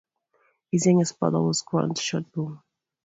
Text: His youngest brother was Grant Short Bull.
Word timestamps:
His 0.71 0.87
youngest 0.87 1.19
brother 1.19 1.39
was 1.39 1.61
Grant 1.61 1.99
Short 1.99 2.31
Bull. 2.31 2.63